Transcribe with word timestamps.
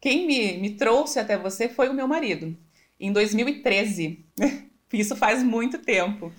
Quem 0.00 0.26
me, 0.26 0.58
me 0.58 0.70
trouxe 0.70 1.18
até 1.18 1.36
você 1.36 1.68
foi 1.68 1.88
o 1.88 1.94
meu 1.94 2.08
marido, 2.08 2.56
em 2.98 3.12
2013. 3.12 4.24
Isso 4.92 5.14
faz 5.14 5.42
muito 5.42 5.78
tempo. 5.78 6.32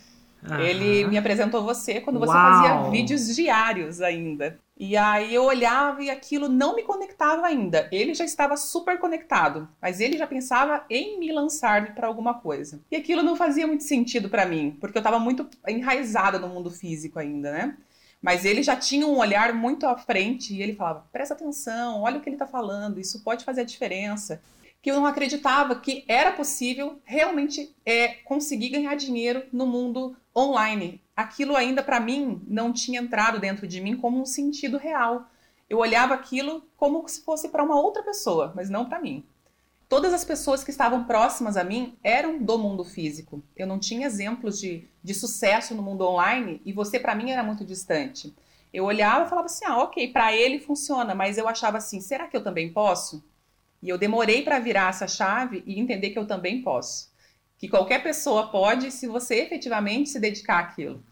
Ele 0.60 1.06
me 1.06 1.18
apresentou 1.18 1.64
você 1.64 2.02
quando 2.02 2.20
você 2.20 2.34
Uau. 2.34 2.52
fazia 2.52 2.90
vídeos 2.90 3.36
diários 3.36 4.02
ainda. 4.02 4.60
E 4.76 4.98
aí 4.98 5.34
eu 5.36 5.44
olhava 5.44 6.02
e 6.02 6.10
aquilo 6.10 6.50
não 6.50 6.76
me 6.76 6.82
conectava 6.82 7.46
ainda. 7.46 7.88
Ele 7.92 8.16
já 8.16 8.26
estava 8.26 8.58
super 8.58 8.98
conectado, 8.98 9.70
mas 9.80 10.00
ele 10.00 10.18
já 10.18 10.26
pensava 10.26 10.84
em 10.90 11.20
me 11.20 11.32
lançar 11.32 11.94
para 11.94 12.08
alguma 12.08 12.34
coisa. 12.34 12.82
E 12.90 12.96
aquilo 12.96 13.22
não 13.22 13.36
fazia 13.36 13.68
muito 13.68 13.84
sentido 13.84 14.28
para 14.28 14.48
mim, 14.48 14.76
porque 14.82 14.98
eu 14.98 15.02
estava 15.02 15.20
muito 15.20 15.48
enraizada 15.68 16.40
no 16.40 16.50
mundo 16.50 16.72
físico 16.72 17.20
ainda, 17.20 17.52
né? 17.52 17.78
Mas 18.22 18.46
ele 18.46 18.62
já 18.62 18.76
tinha 18.76 19.08
um 19.08 19.18
olhar 19.18 19.54
muito 19.54 19.88
à 19.88 19.98
frente 19.98 20.54
e 20.54 20.62
ele 20.62 20.76
falava: 20.76 21.08
presta 21.12 21.34
atenção, 21.34 22.02
olha 22.02 22.20
o 22.20 22.22
que 22.22 22.30
ele 22.30 22.36
está 22.36 22.48
falando, 22.48 23.00
isso 23.00 23.24
pode 23.24 23.44
fazer 23.44 23.62
a 23.62 23.66
diferença 23.66 24.42
que 24.82 24.90
eu 24.90 24.96
não 24.96 25.06
acreditava 25.06 25.76
que 25.76 26.04
era 26.08 26.32
possível 26.32 27.00
realmente 27.04 27.76
é, 27.86 28.08
conseguir 28.26 28.70
ganhar 28.70 28.96
dinheiro 28.96 29.44
no 29.54 29.68
mundo 29.68 30.18
online. 30.36 31.00
Aquilo 31.16 31.56
ainda 31.56 31.84
para 31.84 32.00
mim 32.00 32.42
não 32.48 32.74
tinha 32.74 33.00
entrado 33.00 33.40
dentro 33.40 33.68
de 33.68 33.80
mim 33.80 33.96
como 33.96 34.20
um 34.20 34.26
sentido 34.26 34.78
real. 34.78 35.28
Eu 35.70 35.78
olhava 35.78 36.14
aquilo 36.16 36.64
como 36.76 37.08
se 37.08 37.22
fosse 37.22 37.50
para 37.50 37.64
uma 37.64 37.80
outra 37.80 38.02
pessoa, 38.02 38.52
mas 38.56 38.70
não 38.70 38.86
para 38.86 39.00
mim. 39.00 39.24
Todas 39.92 40.14
as 40.14 40.24
pessoas 40.24 40.64
que 40.64 40.72
estavam 40.72 41.04
próximas 41.04 41.58
a 41.58 41.66
mim 41.66 41.98
eram 42.02 42.42
do 42.42 42.58
mundo 42.58 42.82
físico. 42.82 43.44
Eu 43.58 43.68
não 43.68 43.78
tinha 43.78 44.08
exemplos 44.08 44.58
de, 44.58 44.88
de 45.04 45.14
sucesso 45.14 45.76
no 45.76 45.84
mundo 45.84 46.08
online 46.08 46.62
e 46.64 46.72
você 46.72 46.98
para 46.98 47.14
mim 47.14 47.30
era 47.30 47.44
muito 47.44 47.66
distante. 47.66 48.34
Eu 48.74 48.86
olhava 48.86 49.26
e 49.26 49.30
falava 49.30 49.48
assim: 49.48 49.66
ah, 49.66 49.80
ok, 49.80 50.08
para 50.14 50.34
ele 50.34 50.62
funciona, 50.62 51.14
mas 51.14 51.38
eu 51.38 51.46
achava 51.46 51.78
assim: 51.78 52.00
será 52.00 52.26
que 52.30 52.38
eu 52.38 52.42
também 52.42 52.72
posso? 52.72 53.22
E 53.84 53.90
eu 53.90 53.98
demorei 53.98 54.44
para 54.44 54.60
virar 54.60 54.92
essa 54.92 55.10
chave 55.10 55.62
e 55.66 55.78
entender 55.78 56.12
que 56.12 56.20
eu 56.20 56.26
também 56.26 56.62
posso. 56.62 57.12
Que 57.58 57.68
qualquer 57.68 58.02
pessoa 58.02 58.48
pode 58.48 58.92
se 58.92 59.08
você 59.08 59.42
efetivamente 59.42 60.10
se 60.10 60.22
dedicar 60.22 60.60
àquilo. 60.60 61.04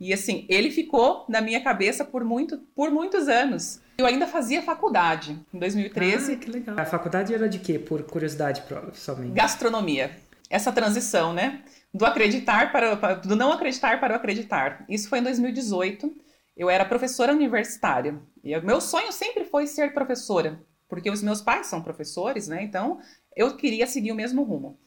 E 0.00 0.12
assim, 0.12 0.46
ele 0.48 0.70
ficou 0.70 1.24
na 1.28 1.40
minha 1.40 1.62
cabeça 1.62 2.04
por, 2.04 2.24
muito, 2.24 2.58
por 2.74 2.90
muitos 2.90 3.28
anos. 3.28 3.80
Eu 3.98 4.06
ainda 4.06 4.26
fazia 4.26 4.62
faculdade, 4.62 5.38
em 5.52 5.58
2013. 5.58 6.32
Ah, 6.32 6.36
que 6.36 6.50
legal. 6.50 6.78
A 6.78 6.84
faculdade 6.84 7.34
era 7.34 7.48
de 7.48 7.58
quê, 7.58 7.78
por 7.78 8.02
curiosidade 8.04 8.62
somente? 8.94 9.32
Gastronomia. 9.32 10.16
Essa 10.48 10.70
transição, 10.70 11.32
né? 11.32 11.62
Do 11.92 12.06
acreditar 12.06 12.70
para, 12.70 13.14
do 13.14 13.34
não 13.34 13.52
acreditar 13.52 13.98
para 13.98 14.14
o 14.14 14.16
acreditar. 14.16 14.84
Isso 14.88 15.08
foi 15.08 15.18
em 15.18 15.22
2018. 15.24 16.14
Eu 16.56 16.70
era 16.70 16.84
professora 16.84 17.32
universitária. 17.32 18.18
E 18.44 18.56
o 18.56 18.64
meu 18.64 18.80
sonho 18.80 19.12
sempre 19.12 19.44
foi 19.44 19.66
ser 19.66 19.92
professora 19.92 20.60
porque 20.88 21.10
os 21.10 21.22
meus 21.22 21.40
pais 21.40 21.66
são 21.66 21.82
professores, 21.82 22.48
né? 22.48 22.62
Então 22.62 22.98
eu 23.36 23.56
queria 23.56 23.86
seguir 23.86 24.10
o 24.10 24.16
mesmo 24.16 24.42
rumo. 24.42 24.78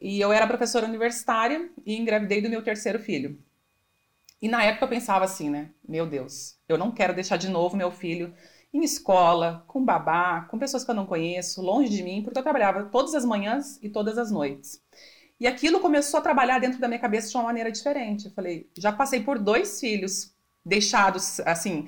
E 0.00 0.20
eu 0.20 0.32
era 0.32 0.46
professora 0.46 0.86
universitária 0.86 1.70
e 1.84 1.96
engravidei 1.96 2.42
do 2.42 2.50
meu 2.50 2.62
terceiro 2.62 2.98
filho. 2.98 3.38
E 4.40 4.48
na 4.48 4.62
época 4.64 4.84
eu 4.84 4.88
pensava 4.88 5.24
assim, 5.24 5.48
né? 5.50 5.70
Meu 5.86 6.06
Deus, 6.06 6.58
eu 6.68 6.76
não 6.76 6.92
quero 6.92 7.14
deixar 7.14 7.36
de 7.36 7.48
novo 7.48 7.76
meu 7.76 7.90
filho 7.90 8.34
em 8.72 8.84
escola, 8.84 9.64
com 9.66 9.84
babá, 9.84 10.42
com 10.50 10.58
pessoas 10.58 10.84
que 10.84 10.90
eu 10.90 10.94
não 10.94 11.06
conheço, 11.06 11.62
longe 11.62 11.88
de 11.88 12.02
mim, 12.02 12.22
porque 12.22 12.38
eu 12.38 12.42
trabalhava 12.42 12.84
todas 12.84 13.14
as 13.14 13.24
manhãs 13.24 13.78
e 13.82 13.88
todas 13.88 14.18
as 14.18 14.30
noites. 14.30 14.80
E 15.40 15.46
aquilo 15.46 15.80
começou 15.80 16.18
a 16.18 16.22
trabalhar 16.22 16.58
dentro 16.58 16.78
da 16.78 16.88
minha 16.88 17.00
cabeça 17.00 17.30
de 17.30 17.36
uma 17.36 17.44
maneira 17.44 17.70
diferente. 17.70 18.26
Eu 18.26 18.32
falei, 18.32 18.70
já 18.76 18.92
passei 18.92 19.22
por 19.22 19.38
dois 19.38 19.80
filhos 19.80 20.34
deixados 20.64 21.40
assim 21.40 21.86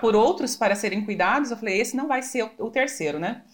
por 0.00 0.14
outros 0.16 0.56
para 0.56 0.74
serem 0.74 1.04
cuidados, 1.04 1.50
eu 1.50 1.56
falei, 1.56 1.80
esse 1.80 1.96
não 1.96 2.08
vai 2.08 2.22
ser 2.22 2.50
o 2.58 2.70
terceiro, 2.70 3.18
né? 3.18 3.44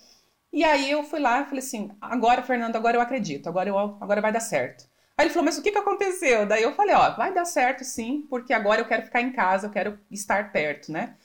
E 0.53 0.65
aí 0.65 0.91
eu 0.91 1.05
fui 1.05 1.21
lá 1.21 1.43
e 1.43 1.45
falei 1.45 1.59
assim, 1.59 1.91
agora, 2.01 2.43
Fernando, 2.43 2.77
agora 2.77 2.97
eu 2.97 3.01
acredito, 3.01 3.49
agora, 3.49 3.69
eu, 3.69 3.77
agora 3.77 4.21
vai 4.21 4.33
dar 4.33 4.41
certo. 4.41 4.89
Aí 5.17 5.27
ele 5.27 5.33
falou, 5.33 5.45
mas 5.45 5.59
o 5.59 5.63
que, 5.63 5.71
que 5.71 5.79
aconteceu? 5.79 6.47
Daí 6.47 6.63
eu 6.63 6.75
falei, 6.75 6.95
ó, 6.95 7.15
vai 7.17 7.33
dar 7.33 7.45
certo 7.45 7.85
sim, 7.85 8.27
porque 8.29 8.53
agora 8.53 8.81
eu 8.81 8.87
quero 8.89 9.05
ficar 9.05 9.21
em 9.21 9.33
casa, 9.33 9.67
eu 9.67 9.71
quero 9.71 9.99
estar 10.11 10.51
perto, 10.53 10.91
né? 10.91 11.17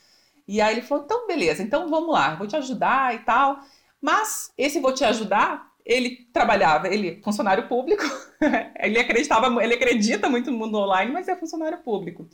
E 0.48 0.62
aí 0.62 0.76
ele 0.76 0.82
falou, 0.82 1.04
então 1.06 1.28
beleza, 1.28 1.64
então 1.64 1.90
vamos 1.90 2.12
lá, 2.12 2.36
vou 2.36 2.48
te 2.48 2.56
ajudar 2.56 3.16
e 3.16 3.20
tal. 3.20 3.60
Mas 4.02 4.52
esse 4.58 4.80
vou 4.80 4.94
te 4.94 5.04
ajudar, 5.04 5.72
ele 5.86 6.28
trabalhava, 6.34 6.88
ele 6.88 7.10
é 7.20 7.22
funcionário 7.24 7.68
público, 7.68 8.04
ele 8.80 9.00
acreditava, 9.00 9.64
ele 9.64 9.74
acredita 9.74 10.30
muito 10.30 10.52
no 10.52 10.58
mundo 10.58 10.78
online, 10.78 11.12
mas 11.12 11.28
é 11.28 11.36
funcionário 11.36 11.80
público. 11.80 12.28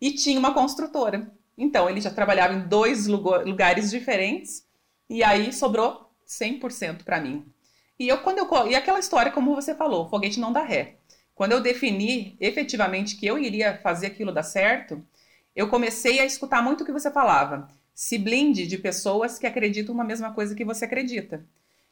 E 0.00 0.12
tinha 0.12 0.38
uma 0.38 0.54
construtora. 0.54 1.32
Então, 1.56 1.88
ele 1.88 2.00
já 2.00 2.10
trabalhava 2.10 2.54
em 2.54 2.66
dois 2.66 3.06
lugares 3.06 3.90
diferentes 3.90 4.66
e 5.08 5.22
aí 5.22 5.52
sobrou 5.52 6.10
100% 6.26 7.04
para 7.04 7.20
mim. 7.20 7.44
E 7.98 8.08
eu 8.08 8.18
quando 8.18 8.38
eu 8.38 8.68
e 8.68 8.74
aquela 8.74 8.98
história 8.98 9.32
como 9.32 9.54
você 9.54 9.74
falou, 9.74 10.08
foguete 10.08 10.40
não 10.40 10.52
dá 10.52 10.62
ré. 10.62 10.96
Quando 11.34 11.52
eu 11.52 11.60
defini 11.60 12.36
efetivamente 12.40 13.16
que 13.16 13.26
eu 13.26 13.38
iria 13.38 13.78
fazer 13.78 14.08
aquilo 14.08 14.32
dar 14.32 14.42
certo, 14.42 15.04
eu 15.54 15.68
comecei 15.68 16.20
a 16.20 16.24
escutar 16.24 16.62
muito 16.62 16.82
o 16.82 16.84
que 16.84 16.92
você 16.92 17.10
falava. 17.10 17.68
Se 17.94 18.18
blinde 18.18 18.66
de 18.66 18.78
pessoas 18.78 19.38
que 19.38 19.46
acreditam 19.46 19.94
na 19.94 20.04
mesma 20.04 20.32
coisa 20.32 20.54
que 20.54 20.64
você 20.64 20.84
acredita. 20.84 21.44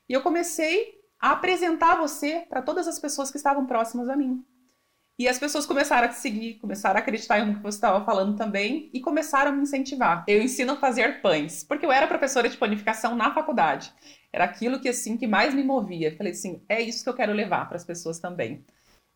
E 0.09 0.13
eu 0.13 0.23
comecei 0.23 1.01
a 1.19 1.33
apresentar 1.33 1.97
você 1.97 2.47
para 2.49 2.63
todas 2.63 2.89
as 2.89 2.99
pessoas 2.99 3.31
que 3.31 3.37
estavam 3.37 3.67
próximas 3.67 4.09
a 4.09 4.17
mim. 4.17 4.45
E 5.21 5.29
as 5.29 5.39
pessoas 5.39 5.67
começaram 5.67 6.07
a 6.07 6.09
te 6.09 6.17
seguir, 6.17 6.55
começaram 6.55 6.97
a 6.97 7.01
acreditar 7.03 7.45
no 7.45 7.55
que 7.55 7.63
você 7.63 7.77
estava 7.77 8.03
falando 8.07 8.39
também 8.39 8.89
e 8.91 9.01
começaram 9.01 9.51
a 9.51 9.55
me 9.55 9.61
incentivar. 9.61 10.25
Eu 10.27 10.41
ensino 10.41 10.73
a 10.73 10.77
fazer 10.77 11.21
pães, 11.21 11.63
porque 11.63 11.85
eu 11.85 11.93
era 11.93 12.07
professora 12.07 12.49
de 12.49 12.57
panificação 12.57 13.15
na 13.15 13.35
faculdade. 13.35 13.93
Era 14.33 14.45
aquilo 14.45 14.81
que 14.81 14.89
assim 14.89 15.19
que 15.19 15.27
mais 15.27 15.53
me 15.53 15.63
movia. 15.63 16.17
Falei 16.17 16.33
assim, 16.33 16.65
é 16.67 16.81
isso 16.81 17.05
que 17.05 17.11
eu 17.11 17.13
quero 17.13 17.35
levar 17.35 17.69
para 17.69 17.77
as 17.77 17.85
pessoas 17.85 18.19
também. 18.19 18.65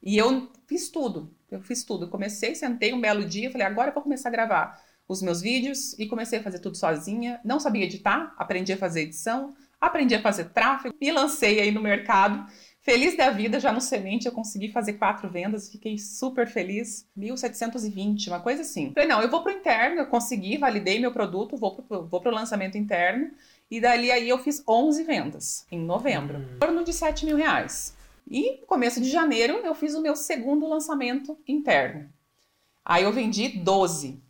E 0.03 0.19
eu 0.19 0.53
fiz 0.67 0.91
tudo. 0.91 1.35
Eu 1.51 1.63
fiz 1.63 1.83
tudo. 1.85 2.11
comecei, 2.11 2.55
sentei 2.55 2.93
um 2.93 3.01
belo 3.01 3.25
dia, 3.25 3.51
falei, 3.51 3.67
agora 3.67 3.89
eu 3.89 3.95
vou 3.95 4.03
começar 4.03 4.29
a 4.29 4.33
gravar 4.33 4.79
os 5.09 5.23
meus 5.23 5.41
vídeos 5.41 5.99
e 5.99 6.07
comecei 6.07 6.39
a 6.39 6.43
fazer 6.43 6.59
tudo 6.59 6.77
sozinha. 6.77 7.41
Não 7.43 7.59
sabia 7.59 7.85
editar, 7.85 8.35
aprendi 8.37 8.75
a 8.75 8.77
fazer 8.77 9.05
edição, 9.05 9.55
aprendi 9.81 10.15
a 10.15 10.21
fazer 10.21 10.51
tráfego 10.51 10.95
e 11.01 11.11
lancei 11.11 11.61
aí 11.61 11.71
no 11.71 11.81
mercado 11.81 12.47
Feliz 12.85 13.17
da 13.17 13.31
vida, 13.31 13.59
já 13.59 13.73
no 13.73 13.81
semente 13.81 14.27
eu 14.27 14.33
consegui 14.33 14.69
fazer 14.69 14.93
quatro 14.95 15.27
vendas, 15.27 15.71
fiquei 15.71 15.97
super 15.97 16.47
feliz. 16.47 17.09
1.720, 17.19 18.29
uma 18.29 18.41
coisa 18.41 18.61
assim. 18.61 18.93
Falei, 18.93 19.09
não, 19.09 19.23
eu 19.23 19.31
vou 19.31 19.43
pro 19.43 19.51
interno, 19.51 20.01
eu 20.01 20.07
consegui, 20.07 20.59
validei 20.59 20.99
meu 20.99 21.11
produto, 21.11 21.57
vou 21.57 21.77
pro, 21.77 22.05
vou 22.05 22.21
pro 22.21 22.31
lançamento 22.31 22.77
interno. 22.77 23.31
E 23.71 23.81
dali 23.81 24.11
aí 24.11 24.29
eu 24.29 24.39
fiz 24.39 24.63
11 24.69 25.03
vendas 25.03 25.67
em 25.73 25.81
novembro, 25.81 26.37
em 26.57 26.59
torno 26.59 26.85
de 26.85 26.93
7 26.93 27.25
mil 27.25 27.39
reais. 27.39 27.97
E 28.31 28.59
no 28.61 28.67
começo 28.67 29.01
de 29.01 29.09
janeiro 29.11 29.55
eu 29.65 29.75
fiz 29.75 29.95
o 29.95 30.03
meu 30.03 30.15
segundo 30.15 30.69
lançamento 30.69 31.39
interno. 31.49 32.13
Aí 32.85 33.05
eu 33.05 33.13
vendi 33.15 33.49
12. 33.49 34.23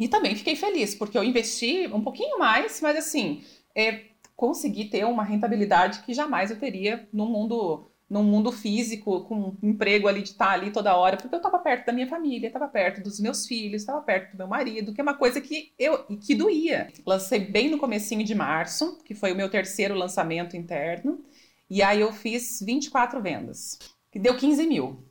E 0.00 0.08
também 0.08 0.34
fiquei 0.34 0.56
feliz, 0.56 0.96
porque 0.96 1.16
eu 1.16 1.22
investi 1.22 1.88
um 1.92 2.00
pouquinho 2.00 2.40
mais, 2.40 2.80
mas 2.80 2.96
assim, 2.96 3.44
é, 3.72 4.06
conseguir 4.38 4.84
ter 4.84 5.04
uma 5.04 5.24
rentabilidade 5.24 5.98
que 6.04 6.14
jamais 6.14 6.52
eu 6.52 6.60
teria 6.60 7.08
no 7.12 7.26
mundo 7.26 7.90
num 8.08 8.22
mundo 8.22 8.50
físico, 8.50 9.24
com 9.24 9.54
um 9.62 9.68
emprego 9.68 10.08
ali 10.08 10.22
de 10.22 10.30
estar 10.30 10.52
ali 10.52 10.70
toda 10.70 10.96
hora, 10.96 11.18
porque 11.18 11.34
eu 11.34 11.38
estava 11.38 11.58
perto 11.58 11.84
da 11.84 11.92
minha 11.92 12.06
família, 12.06 12.46
estava 12.46 12.66
perto 12.66 13.02
dos 13.02 13.20
meus 13.20 13.46
filhos, 13.46 13.82
estava 13.82 14.00
perto 14.00 14.32
do 14.32 14.38
meu 14.38 14.46
marido, 14.46 14.94
que 14.94 15.00
é 15.00 15.02
uma 15.02 15.18
coisa 15.18 15.42
que 15.42 15.74
eu 15.78 16.04
que 16.16 16.34
doía. 16.34 16.90
Lancei 17.04 17.40
bem 17.40 17.68
no 17.68 17.76
comecinho 17.76 18.24
de 18.24 18.34
março, 18.34 18.98
que 19.04 19.14
foi 19.14 19.32
o 19.32 19.36
meu 19.36 19.50
terceiro 19.50 19.94
lançamento 19.94 20.56
interno, 20.56 21.22
e 21.68 21.82
aí 21.82 22.00
eu 22.00 22.10
fiz 22.10 22.62
24 22.64 23.20
vendas, 23.20 23.78
que 24.10 24.18
deu 24.18 24.34
15 24.34 24.66
mil. 24.66 25.04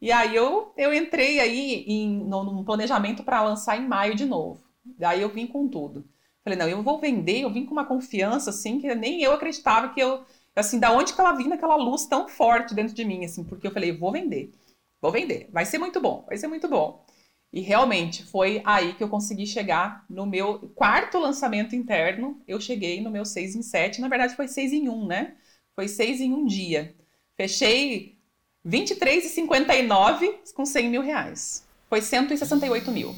E 0.00 0.10
aí 0.10 0.34
eu, 0.34 0.72
eu 0.76 0.92
entrei 0.92 1.38
aí 1.38 1.84
em, 1.86 2.08
num 2.24 2.64
planejamento 2.64 3.22
para 3.22 3.44
lançar 3.44 3.80
em 3.80 3.86
maio 3.86 4.16
de 4.16 4.24
novo. 4.24 4.60
Daí 4.84 5.22
eu 5.22 5.28
vim 5.28 5.46
com 5.46 5.68
tudo. 5.68 6.04
Falei, 6.44 6.58
não, 6.58 6.68
eu 6.68 6.82
vou 6.82 7.00
vender, 7.00 7.40
eu 7.40 7.50
vim 7.50 7.64
com 7.64 7.72
uma 7.72 7.86
confiança, 7.86 8.50
assim, 8.50 8.78
que 8.78 8.94
nem 8.94 9.22
eu 9.22 9.32
acreditava 9.32 9.88
que 9.94 10.00
eu, 10.00 10.22
assim, 10.54 10.78
da 10.78 10.92
onde 10.92 11.14
que 11.14 11.20
ela 11.20 11.32
vinha 11.32 11.54
aquela 11.54 11.76
luz 11.76 12.04
tão 12.04 12.28
forte 12.28 12.74
dentro 12.74 12.94
de 12.94 13.04
mim, 13.04 13.24
assim, 13.24 13.42
porque 13.42 13.66
eu 13.66 13.72
falei, 13.72 13.96
vou 13.96 14.12
vender, 14.12 14.52
vou 15.00 15.10
vender, 15.10 15.48
vai 15.50 15.64
ser 15.64 15.78
muito 15.78 16.00
bom, 16.00 16.22
vai 16.28 16.36
ser 16.36 16.46
muito 16.46 16.68
bom. 16.68 17.02
E 17.50 17.60
realmente 17.60 18.24
foi 18.24 18.60
aí 18.64 18.92
que 18.94 19.02
eu 19.02 19.08
consegui 19.08 19.46
chegar 19.46 20.04
no 20.10 20.26
meu 20.26 20.70
quarto 20.74 21.18
lançamento 21.18 21.74
interno, 21.74 22.42
eu 22.46 22.60
cheguei 22.60 23.00
no 23.00 23.10
meu 23.10 23.24
6 23.24 23.54
em 23.54 23.62
7, 23.62 24.02
na 24.02 24.08
verdade 24.08 24.36
foi 24.36 24.46
6 24.46 24.72
em 24.72 24.88
1, 24.88 25.06
né? 25.06 25.36
Foi 25.74 25.88
6 25.88 26.20
em 26.20 26.34
um 26.34 26.44
dia. 26.44 26.94
Fechei 27.36 28.18
23,59 28.66 30.52
com 30.54 30.66
100 30.66 30.90
mil 30.90 31.00
reais. 31.00 31.66
Foi 31.88 32.02
168 32.02 32.90
mil 32.90 33.14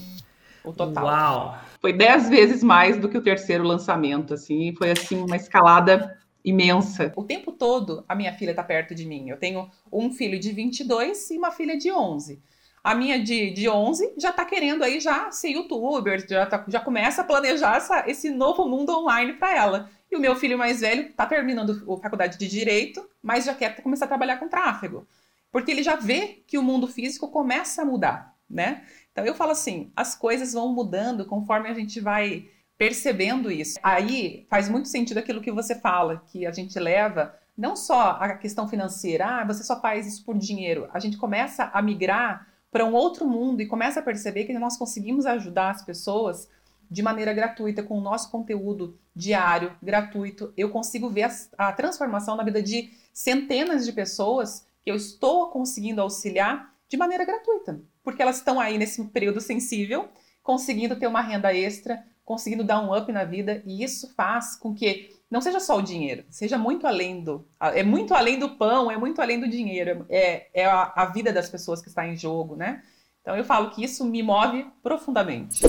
o 0.64 0.72
total. 0.72 1.06
Uau! 1.06 1.58
Foi 1.80 1.92
dez 1.92 2.28
vezes 2.28 2.62
mais 2.62 2.98
do 2.98 3.08
que 3.08 3.18
o 3.18 3.22
terceiro 3.22 3.64
lançamento, 3.64 4.34
assim, 4.34 4.74
foi 4.76 4.90
assim 4.90 5.16
uma 5.16 5.36
escalada 5.36 6.16
imensa. 6.44 7.12
O 7.16 7.24
tempo 7.24 7.50
todo 7.50 8.04
a 8.08 8.14
minha 8.14 8.32
filha 8.32 8.50
está 8.50 8.62
perto 8.62 8.94
de 8.94 9.04
mim. 9.04 9.28
Eu 9.28 9.36
tenho 9.36 9.68
um 9.92 10.12
filho 10.12 10.38
de 10.38 10.52
22 10.52 11.30
e 11.30 11.38
uma 11.38 11.50
filha 11.50 11.76
de 11.76 11.90
11. 11.90 12.40
A 12.84 12.94
minha 12.94 13.20
de, 13.20 13.50
de 13.50 13.68
11 13.68 14.14
já 14.16 14.30
está 14.30 14.44
querendo 14.44 14.84
aí 14.84 15.00
já 15.00 15.28
ser 15.32 15.48
youtuber, 15.48 16.24
já, 16.28 16.46
tá, 16.46 16.64
já 16.68 16.78
começa 16.78 17.22
a 17.22 17.24
planejar 17.24 17.76
essa, 17.76 18.08
esse 18.08 18.30
novo 18.30 18.64
mundo 18.68 18.96
online 18.96 19.32
para 19.32 19.56
ela. 19.56 19.90
E 20.08 20.16
o 20.16 20.20
meu 20.20 20.36
filho 20.36 20.56
mais 20.56 20.82
velho 20.82 21.08
está 21.08 21.26
terminando 21.26 21.72
a 21.92 22.00
faculdade 22.00 22.38
de 22.38 22.46
Direito, 22.46 23.04
mas 23.20 23.44
já 23.44 23.54
quer 23.54 23.74
começar 23.82 24.04
a 24.04 24.08
trabalhar 24.08 24.36
com 24.36 24.48
tráfego. 24.48 25.04
Porque 25.50 25.72
ele 25.72 25.82
já 25.82 25.96
vê 25.96 26.44
que 26.46 26.56
o 26.56 26.62
mundo 26.62 26.86
físico 26.86 27.28
começa 27.28 27.82
a 27.82 27.84
mudar, 27.84 28.36
né? 28.48 28.84
Então 29.16 29.24
eu 29.24 29.34
falo 29.34 29.52
assim, 29.52 29.90
as 29.96 30.14
coisas 30.14 30.52
vão 30.52 30.74
mudando 30.74 31.24
conforme 31.24 31.70
a 31.70 31.72
gente 31.72 32.00
vai 32.00 32.50
percebendo 32.76 33.50
isso. 33.50 33.78
Aí 33.82 34.46
faz 34.50 34.68
muito 34.68 34.88
sentido 34.88 35.16
aquilo 35.16 35.40
que 35.40 35.50
você 35.50 35.74
fala, 35.74 36.22
que 36.26 36.44
a 36.44 36.52
gente 36.52 36.78
leva 36.78 37.34
não 37.56 37.74
só 37.74 38.18
a 38.20 38.34
questão 38.34 38.68
financeira, 38.68 39.40
ah, 39.40 39.44
você 39.46 39.64
só 39.64 39.80
faz 39.80 40.06
isso 40.06 40.22
por 40.22 40.36
dinheiro. 40.36 40.86
A 40.92 40.98
gente 40.98 41.16
começa 41.16 41.70
a 41.72 41.80
migrar 41.80 42.46
para 42.70 42.84
um 42.84 42.92
outro 42.92 43.26
mundo 43.26 43.62
e 43.62 43.66
começa 43.66 44.00
a 44.00 44.02
perceber 44.02 44.44
que 44.44 44.52
nós 44.58 44.76
conseguimos 44.76 45.24
ajudar 45.24 45.70
as 45.70 45.82
pessoas 45.82 46.50
de 46.90 47.02
maneira 47.02 47.32
gratuita 47.32 47.82
com 47.82 47.96
o 47.96 48.02
nosso 48.02 48.30
conteúdo 48.30 48.98
diário, 49.14 49.72
gratuito. 49.82 50.52
Eu 50.58 50.68
consigo 50.68 51.08
ver 51.08 51.22
a, 51.56 51.68
a 51.68 51.72
transformação 51.72 52.36
na 52.36 52.44
vida 52.44 52.62
de 52.62 52.90
centenas 53.14 53.86
de 53.86 53.92
pessoas 53.92 54.66
que 54.84 54.90
eu 54.90 54.94
estou 54.94 55.48
conseguindo 55.48 56.02
auxiliar 56.02 56.75
de 56.88 56.96
maneira 56.96 57.24
gratuita, 57.24 57.80
porque 58.02 58.22
elas 58.22 58.36
estão 58.36 58.60
aí 58.60 58.78
nesse 58.78 59.04
período 59.08 59.40
sensível, 59.40 60.08
conseguindo 60.42 60.96
ter 60.96 61.06
uma 61.06 61.20
renda 61.20 61.52
extra, 61.54 62.04
conseguindo 62.24 62.64
dar 62.64 62.80
um 62.80 62.96
up 62.96 63.10
na 63.12 63.24
vida, 63.24 63.62
e 63.64 63.82
isso 63.82 64.12
faz 64.14 64.56
com 64.56 64.74
que 64.74 65.10
não 65.30 65.40
seja 65.40 65.58
só 65.58 65.76
o 65.76 65.82
dinheiro, 65.82 66.24
seja 66.30 66.56
muito 66.56 66.86
além 66.86 67.22
do. 67.22 67.46
É 67.60 67.82
muito 67.82 68.14
além 68.14 68.38
do 68.38 68.56
pão, 68.56 68.90
é 68.90 68.96
muito 68.96 69.20
além 69.20 69.40
do 69.40 69.48
dinheiro, 69.48 70.06
é, 70.08 70.48
é 70.54 70.66
a, 70.66 70.92
a 70.94 71.04
vida 71.06 71.32
das 71.32 71.48
pessoas 71.48 71.82
que 71.82 71.88
está 71.88 72.06
em 72.06 72.16
jogo, 72.16 72.54
né? 72.54 72.82
Então 73.22 73.36
eu 73.36 73.44
falo 73.44 73.70
que 73.70 73.82
isso 73.82 74.04
me 74.04 74.22
move 74.22 74.66
profundamente. 74.82 75.62